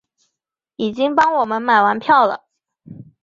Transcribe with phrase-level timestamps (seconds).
[0.77, 2.47] 已经帮我们买完票了